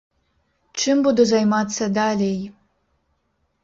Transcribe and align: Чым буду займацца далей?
Чым 0.85 0.97
буду 1.09 1.27
займацца 1.33 1.93
далей? 2.01 2.37